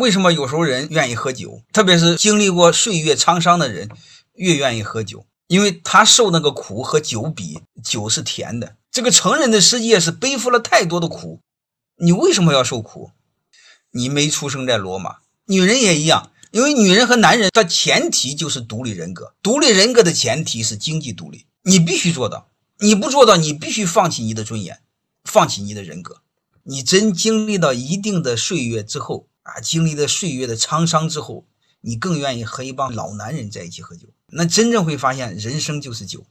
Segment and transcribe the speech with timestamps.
[0.00, 3.88] 为什么有时候人愿意喝酒，特别是经历过岁月沧桑的人
[4.34, 5.24] 越愿意喝酒？
[5.46, 8.76] 因为他受那个苦和酒比，酒是甜的。
[8.90, 11.40] 这个成人的世界是背负了太多的苦，
[11.96, 13.12] 你为什么要受苦？
[13.92, 15.16] 你没出生在罗马，
[15.46, 16.30] 女人也一样。
[16.50, 22.48] 因为女人和男人的前提就是独立人格，独立人格的前提是经济独立，你必须做到。
[22.80, 24.80] 你不做到，你必须放弃你的尊严，
[25.24, 26.20] 放弃你的人格。
[26.64, 31.46] 你真经历到一定的岁月之后啊，经历了岁月的沧桑之后，
[31.80, 34.08] 你更愿意和一帮老男人在一起喝酒。
[34.28, 36.26] 那真正会发现，人生就是酒。